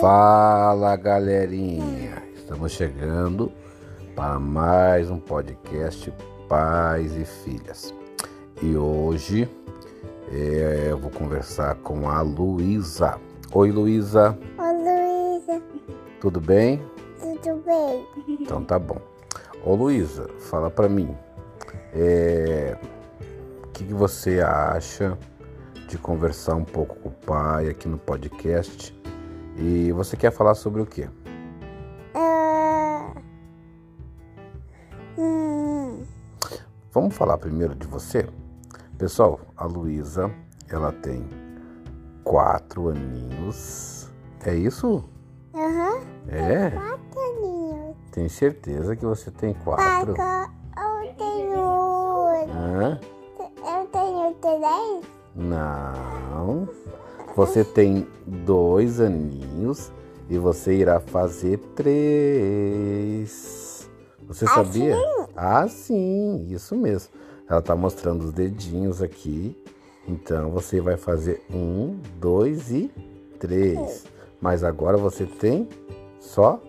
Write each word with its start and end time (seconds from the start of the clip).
Fala 0.00 0.94
galerinha, 0.94 2.22
estamos 2.32 2.70
chegando 2.70 3.50
para 4.14 4.38
mais 4.38 5.10
um 5.10 5.18
podcast 5.18 6.12
Pais 6.48 7.12
e 7.16 7.24
Filhas. 7.24 7.92
E 8.62 8.76
hoje 8.76 9.50
é, 10.30 10.86
eu 10.90 10.96
vou 10.96 11.10
conversar 11.10 11.74
com 11.76 12.08
a 12.08 12.20
Luísa. 12.20 13.18
Oi 13.52 13.72
Luísa, 13.72 14.38
Oi, 14.58 14.72
Luísa. 14.74 15.62
tudo 16.20 16.40
bem? 16.40 16.80
Tudo 17.18 17.60
bem? 17.66 18.06
Então 18.28 18.62
tá 18.62 18.78
bom. 18.78 18.98
Ô 19.64 19.74
Luísa, 19.74 20.28
fala 20.38 20.70
pra 20.70 20.88
mim, 20.88 21.16
é, 21.92 22.78
o 23.64 23.66
que, 23.72 23.84
que 23.86 23.94
você 23.94 24.40
acha 24.40 25.18
de 25.88 25.98
conversar 25.98 26.54
um 26.54 26.64
pouco 26.64 26.94
com 26.94 27.08
o 27.08 27.12
pai 27.12 27.68
aqui 27.68 27.88
no 27.88 27.98
podcast? 27.98 28.94
E 29.56 29.92
você 29.92 30.16
quer 30.16 30.32
falar 30.32 30.54
sobre 30.54 30.82
o 30.82 30.86
quê? 30.86 31.08
Ah, 32.14 33.12
hum, 35.18 36.02
Vamos 36.92 37.14
falar 37.16 37.38
primeiro 37.38 37.74
de 37.74 37.86
você? 37.86 38.28
Pessoal, 38.98 39.40
a 39.56 39.64
Luísa, 39.66 40.30
ela 40.68 40.92
tem 40.92 41.28
quatro 42.24 42.88
aninhos. 42.88 44.10
É 44.44 44.54
isso? 44.54 45.04
Aham. 45.54 46.00
É? 46.28 46.70
Quatro 46.70 47.20
aninhos. 47.20 47.96
Tem 48.12 48.28
certeza 48.28 48.94
que 48.96 49.04
você 49.04 49.30
tem 49.30 49.54
quatro? 49.54 50.14
eu 50.16 51.14
tenho. 51.16 51.60
Hã? 52.52 53.00
Eu 53.40 53.86
tenho 53.86 54.34
três? 54.34 55.13
Não. 55.34 56.68
Você 57.36 57.64
tem 57.64 58.06
dois 58.26 59.00
aninhos 59.00 59.90
e 60.30 60.38
você 60.38 60.74
irá 60.74 61.00
fazer 61.00 61.58
três. 61.74 63.44
Você 64.26 64.46
sabia? 64.46 64.96
Ah, 65.36 65.66
sim, 65.68 66.46
isso 66.48 66.76
mesmo. 66.76 67.10
Ela 67.48 67.60
tá 67.60 67.74
mostrando 67.76 68.24
os 68.24 68.32
dedinhos 68.32 69.02
aqui. 69.02 69.56
Então 70.06 70.50
você 70.50 70.80
vai 70.80 70.96
fazer 70.96 71.42
um, 71.50 71.98
dois 72.20 72.70
e 72.70 72.90
três. 73.38 74.04
Mas 74.40 74.62
agora 74.62 74.96
você 74.96 75.26
tem 75.26 75.68
só 76.20 76.62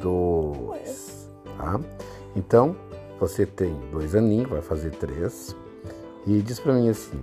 dois, 0.00 1.28
tá? 1.56 1.80
Então 2.36 2.76
você 3.18 3.44
tem 3.44 3.74
dois 3.90 4.14
aninhos, 4.14 4.48
vai 4.50 4.62
fazer 4.62 4.90
três. 4.92 5.56
E 6.26 6.40
diz 6.42 6.60
pra 6.60 6.74
mim 6.74 6.88
assim, 6.88 7.18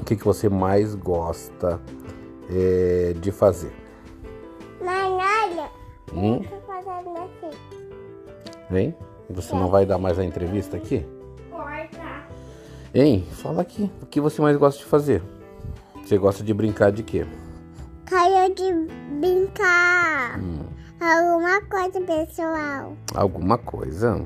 o 0.00 0.04
que, 0.04 0.16
que 0.16 0.24
você 0.24 0.48
mais 0.48 0.94
gosta 0.94 1.80
eh, 2.50 3.14
de 3.20 3.30
fazer? 3.30 3.72
Mãe, 4.84 5.12
olha. 5.12 5.70
Hum? 6.12 6.42
Eu 6.42 6.60
tô 6.60 6.66
fazendo. 6.66 7.10
Hein? 8.72 8.94
Você 9.28 9.54
não 9.54 9.68
vai 9.68 9.84
dar 9.84 9.98
mais 9.98 10.18
a 10.18 10.24
entrevista 10.24 10.76
aqui? 10.76 11.06
Corta. 11.50 12.24
Hein? 12.94 13.26
Fala 13.32 13.62
aqui. 13.62 13.90
O 14.02 14.06
que 14.06 14.20
você 14.20 14.40
mais 14.40 14.56
gosta 14.56 14.78
de 14.80 14.86
fazer? 14.86 15.22
Você 16.04 16.16
gosta 16.18 16.42
de 16.42 16.52
brincar 16.54 16.90
de 16.90 17.02
quê? 17.02 17.26
Caiu 18.06 18.52
de 18.54 18.72
brincar. 19.20 20.40
Hum, 20.40 20.64
Alguma 21.00 21.60
coisa, 21.62 22.00
pessoal. 22.00 22.96
alguma 23.14 23.56
coisa? 23.56 24.24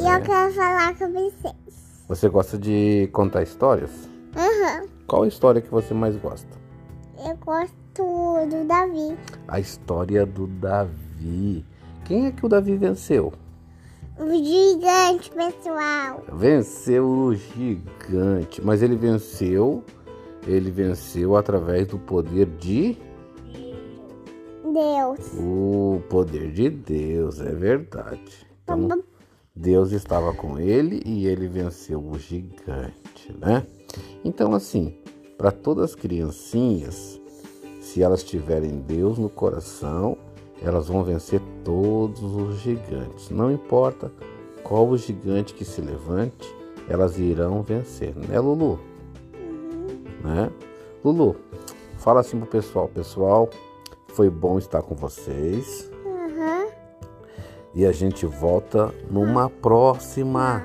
E 0.00 0.02
eu 0.02 0.20
quero 0.22 0.52
falar 0.54 0.96
com 0.96 1.12
vocês. 1.12 1.54
Você 2.08 2.28
gosta 2.28 2.56
de 2.56 3.08
contar 3.12 3.42
histórias? 3.42 3.90
Aham. 4.36 4.86
Qual 5.06 5.22
a 5.22 5.28
história 5.28 5.60
que 5.60 5.70
você 5.70 5.94
mais 5.94 6.16
gosta? 6.16 6.48
Eu 7.18 7.36
gosto 7.36 7.74
do 7.94 8.66
Davi. 8.66 9.16
A 9.46 9.60
história 9.60 10.26
do 10.26 10.46
Davi. 10.46 11.64
Quem 12.04 12.26
é 12.26 12.32
que 12.32 12.44
o 12.44 12.48
Davi 12.48 12.76
venceu? 12.76 13.32
O 14.18 14.28
gigante, 14.30 15.30
pessoal. 15.30 16.22
Venceu 16.32 17.06
o 17.06 17.34
gigante, 17.34 18.62
mas 18.62 18.82
ele 18.82 18.96
venceu, 18.96 19.82
ele 20.46 20.70
venceu 20.70 21.36
através 21.36 21.86
do 21.88 21.98
poder 21.98 22.46
de 22.46 22.96
Deus. 24.62 25.18
o 25.38 26.00
poder 26.08 26.50
de 26.52 26.68
Deus, 26.68 27.40
é 27.40 27.52
verdade. 27.52 28.46
Então, 28.62 29.02
Deus 29.54 29.92
estava 29.92 30.32
com 30.32 30.58
ele 30.58 31.02
e 31.06 31.26
ele 31.26 31.46
venceu 31.46 32.00
o 32.00 32.18
gigante, 32.18 33.32
né? 33.38 33.64
Então, 34.24 34.54
assim, 34.54 34.96
para 35.36 35.50
todas 35.50 35.90
as 35.90 35.94
criancinhas, 35.94 37.20
se 37.80 38.02
elas 38.02 38.22
tiverem 38.22 38.78
Deus 38.78 39.18
no 39.18 39.28
coração, 39.28 40.16
elas 40.62 40.88
vão 40.88 41.04
vencer 41.04 41.40
todos 41.62 42.22
os 42.22 42.60
gigantes. 42.60 43.30
Não 43.30 43.52
importa 43.52 44.10
qual 44.62 44.88
o 44.88 44.96
gigante 44.96 45.52
que 45.52 45.64
se 45.64 45.80
levante, 45.80 46.54
elas 46.88 47.18
irão 47.18 47.62
vencer, 47.62 48.14
né, 48.16 48.40
Lulu? 48.40 48.78
Né? 50.22 50.50
Lulu, 51.04 51.36
fala 51.98 52.20
assim 52.20 52.38
pro 52.38 52.48
pessoal, 52.48 52.88
pessoal, 52.88 53.50
foi 54.08 54.30
bom 54.30 54.58
estar 54.58 54.80
com 54.82 54.94
vocês. 54.94 55.90
Aham. 56.06 56.66
E 57.74 57.84
a 57.84 57.92
gente 57.92 58.24
volta 58.24 58.94
numa 59.10 59.50
próxima. 59.50 60.64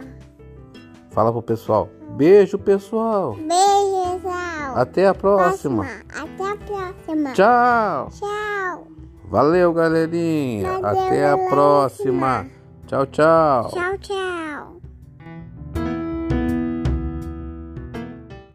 Fala 1.19 1.33
pro 1.33 1.41
pessoal. 1.41 1.89
Beijo, 2.11 2.57
pessoal. 2.57 3.33
Beijo, 3.33 4.21
pessoal. 4.21 4.77
Até 4.77 5.05
a 5.05 5.13
próxima. 5.13 5.85
Até 6.07 6.47
a 6.47 6.55
próxima. 6.55 7.33
Tchau. 7.33 8.09
Tchau. 8.11 8.87
Valeu, 9.25 9.73
galerinha. 9.73 10.79
Valeu, 10.79 10.87
Até 10.87 11.25
a 11.25 11.31
galerinha. 11.31 11.49
próxima. 11.49 12.47
Tchau, 12.87 13.05
tchau. 13.07 13.69
Tchau, 13.69 13.97
tchau. 13.97 14.79